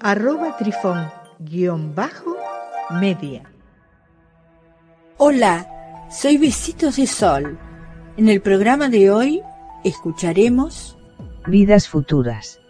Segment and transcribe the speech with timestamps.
[0.00, 3.42] arroba trifón-media.
[5.16, 5.66] Hola,
[6.10, 7.56] soy Besitos de Sol.
[8.16, 9.42] En el programa de hoy
[9.84, 10.98] escucharemos
[11.46, 12.60] Vidas futuras.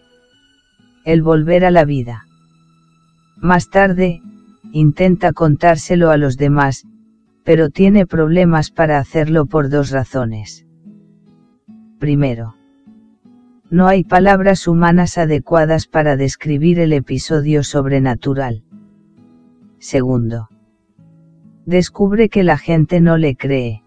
[1.05, 2.27] El volver a la vida.
[3.37, 4.21] Más tarde,
[4.73, 6.85] intenta contárselo a los demás,
[7.43, 10.67] pero tiene problemas para hacerlo por dos razones.
[11.99, 12.55] Primero,
[13.71, 18.63] no hay palabras humanas adecuadas para describir el episodio sobrenatural.
[19.79, 20.49] Segundo,
[21.65, 23.83] descubre que la gente no le cree.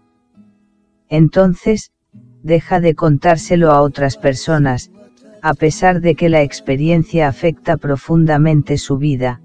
[1.08, 1.92] Entonces,
[2.42, 4.90] deja de contárselo a otras personas,
[5.42, 9.40] a pesar de que la experiencia afecta profundamente su vida,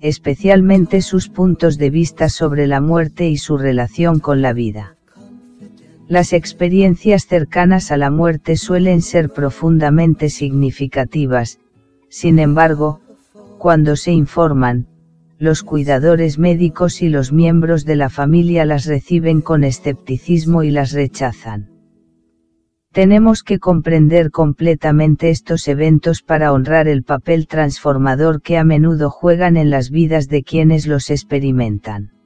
[0.00, 4.96] especialmente sus puntos de vista sobre la muerte y su relación con la vida.
[6.10, 11.60] Las experiencias cercanas a la muerte suelen ser profundamente significativas,
[12.08, 13.00] sin embargo,
[13.58, 14.88] cuando se informan,
[15.38, 20.90] los cuidadores médicos y los miembros de la familia las reciben con escepticismo y las
[20.90, 21.70] rechazan.
[22.90, 29.56] Tenemos que comprender completamente estos eventos para honrar el papel transformador que a menudo juegan
[29.56, 32.19] en las vidas de quienes los experimentan.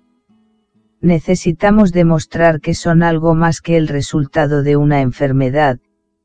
[1.05, 5.79] Necesitamos demostrar que son algo más que el resultado de una enfermedad,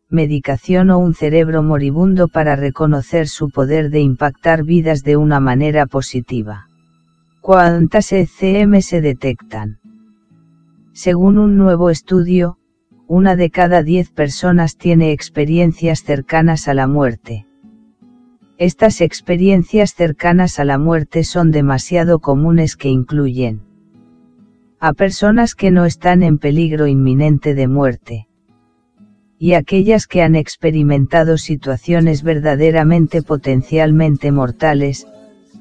[0.09, 5.85] medicación o un cerebro moribundo para reconocer su poder de impactar vidas de una manera
[5.85, 6.69] positiva.
[7.41, 9.79] ¿Cuántas ECM se detectan?
[10.93, 12.57] Según un nuevo estudio,
[13.05, 17.45] una de cada diez personas tiene experiencias cercanas a la muerte.
[18.57, 23.67] Estas experiencias cercanas a la muerte son demasiado comunes que incluyen
[24.79, 28.27] a personas que no están en peligro inminente de muerte
[29.37, 35.07] y aquellas que han experimentado situaciones verdaderamente potencialmente mortales,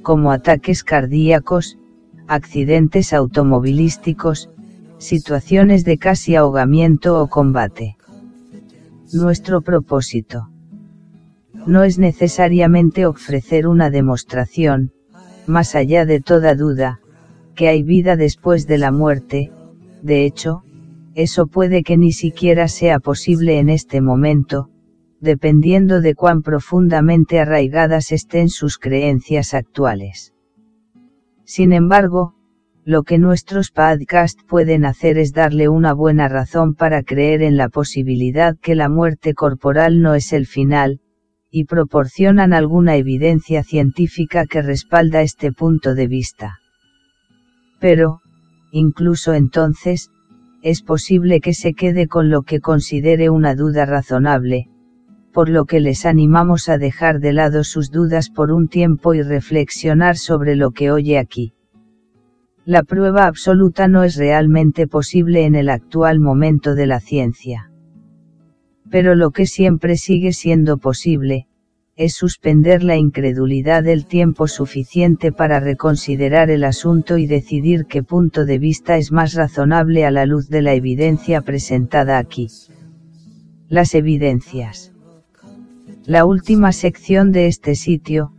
[0.02, 1.78] como ataques cardíacos,
[2.26, 4.50] accidentes automovilísticos,
[4.98, 7.96] situaciones de casi ahogamiento o combate.
[9.12, 10.48] Nuestro propósito
[11.66, 14.90] no es necesariamente ofrecer una demostración,
[15.46, 17.00] más allá de toda duda,
[17.58, 19.50] que hay vida después de la muerte,
[20.00, 20.62] de hecho,
[21.16, 24.68] eso puede que ni siquiera sea posible en este momento,
[25.20, 30.32] dependiendo de cuán profundamente arraigadas estén sus creencias actuales.
[31.42, 32.36] Sin embargo,
[32.84, 37.68] lo que nuestros podcasts pueden hacer es darle una buena razón para creer en la
[37.70, 41.00] posibilidad que la muerte corporal no es el final,
[41.50, 46.60] y proporcionan alguna evidencia científica que respalda este punto de vista.
[47.80, 48.20] Pero,
[48.72, 50.10] incluso entonces,
[50.62, 54.68] es posible que se quede con lo que considere una duda razonable,
[55.32, 59.22] por lo que les animamos a dejar de lado sus dudas por un tiempo y
[59.22, 61.52] reflexionar sobre lo que oye aquí.
[62.64, 67.70] La prueba absoluta no es realmente posible en el actual momento de la ciencia.
[68.90, 71.47] Pero lo que siempre sigue siendo posible,
[71.98, 78.44] es suspender la incredulidad el tiempo suficiente para reconsiderar el asunto y decidir qué punto
[78.44, 82.46] de vista es más razonable a la luz de la evidencia presentada aquí.
[83.66, 84.92] Las evidencias.
[86.04, 88.32] La última sección de este sitio,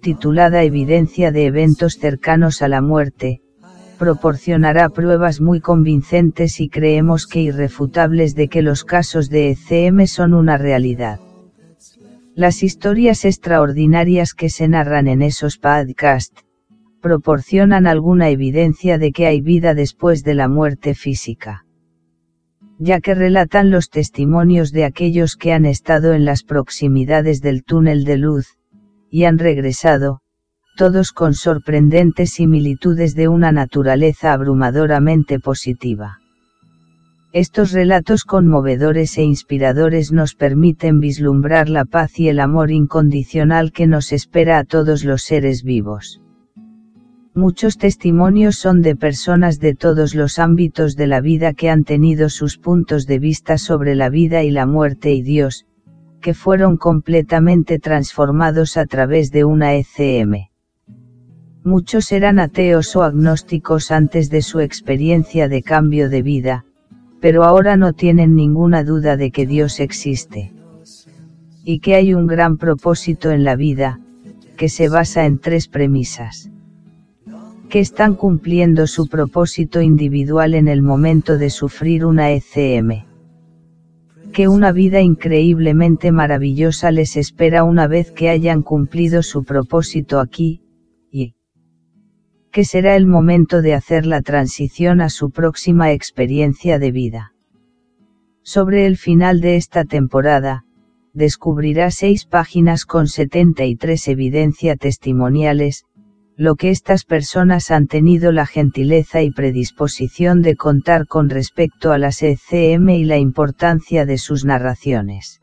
[0.00, 3.42] titulada Evidencia de eventos cercanos a la muerte,
[3.98, 10.32] proporcionará pruebas muy convincentes y creemos que irrefutables de que los casos de ECM son
[10.32, 11.20] una realidad.
[12.34, 16.42] Las historias extraordinarias que se narran en esos podcasts,
[17.02, 21.66] proporcionan alguna evidencia de que hay vida después de la muerte física.
[22.78, 28.04] Ya que relatan los testimonios de aquellos que han estado en las proximidades del túnel
[28.04, 28.56] de luz,
[29.10, 30.20] y han regresado,
[30.78, 36.21] todos con sorprendentes similitudes de una naturaleza abrumadoramente positiva.
[37.34, 43.86] Estos relatos conmovedores e inspiradores nos permiten vislumbrar la paz y el amor incondicional que
[43.86, 46.20] nos espera a todos los seres vivos.
[47.32, 52.28] Muchos testimonios son de personas de todos los ámbitos de la vida que han tenido
[52.28, 55.64] sus puntos de vista sobre la vida y la muerte y Dios,
[56.20, 60.50] que fueron completamente transformados a través de una ECM.
[61.64, 66.66] Muchos eran ateos o agnósticos antes de su experiencia de cambio de vida,
[67.22, 70.52] pero ahora no tienen ninguna duda de que Dios existe.
[71.64, 74.00] Y que hay un gran propósito en la vida,
[74.56, 76.50] que se basa en tres premisas.
[77.68, 83.04] Que están cumpliendo su propósito individual en el momento de sufrir una ECM.
[84.32, 90.60] Que una vida increíblemente maravillosa les espera una vez que hayan cumplido su propósito aquí,
[92.52, 97.32] que será el momento de hacer la transición a su próxima experiencia de vida.
[98.42, 100.64] Sobre el final de esta temporada,
[101.14, 105.86] descubrirá seis páginas con 73 evidencia testimoniales,
[106.36, 111.98] lo que estas personas han tenido la gentileza y predisposición de contar con respecto a
[111.98, 115.40] las ECM y la importancia de sus narraciones.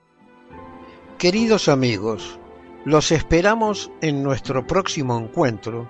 [1.17, 2.39] Queridos amigos,
[2.85, 5.89] los esperamos en nuestro próximo encuentro